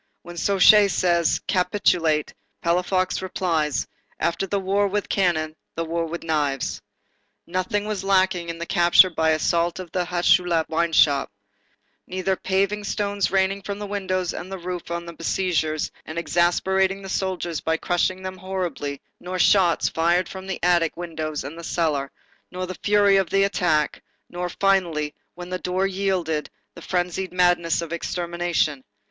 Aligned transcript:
When 0.23 0.35
Suchet 0.35 0.87
says:—"Capitulate,"—Palafox 0.89 3.21
replies: 3.21 3.85
"After 4.19 4.47
the 4.47 4.59
war 4.59 4.87
with 4.87 5.07
cannon, 5.07 5.55
the 5.75 5.85
war 5.85 6.07
with 6.07 6.23
knives." 6.23 6.81
Nothing 7.45 7.85
was 7.85 8.03
lacking 8.03 8.49
in 8.49 8.57
the 8.57 8.65
capture 8.65 9.11
by 9.11 9.29
assault 9.29 9.77
of 9.79 9.91
the 9.91 10.05
Hucheloup 10.05 10.67
wine 10.69 10.93
shop; 10.93 11.31
neither 12.07 12.35
paving 12.35 12.83
stones 12.83 13.29
raining 13.29 13.61
from 13.61 13.77
the 13.77 13.85
windows 13.85 14.33
and 14.33 14.51
the 14.51 14.57
roof 14.57 14.89
on 14.89 15.05
the 15.05 15.13
besiegers 15.13 15.91
and 16.03 16.17
exasperating 16.17 17.03
the 17.03 17.07
soldiers 17.07 17.61
by 17.61 17.77
crushing 17.77 18.23
them 18.23 18.37
horribly, 18.39 19.03
nor 19.19 19.37
shots 19.37 19.87
fired 19.87 20.27
from 20.27 20.47
the 20.47 20.57
attic 20.63 20.97
windows 20.97 21.43
and 21.43 21.59
the 21.59 21.63
cellar, 21.63 22.11
nor 22.49 22.65
the 22.65 22.73
fury 22.81 23.17
of 23.17 23.31
attack, 23.31 24.01
nor, 24.31 24.49
finally, 24.49 25.13
when 25.35 25.49
the 25.51 25.59
door 25.59 25.85
yielded, 25.85 26.49
the 26.73 26.81
frenzied 26.81 27.31
madness 27.31 27.83
of 27.83 27.93
extermination. 27.93 28.83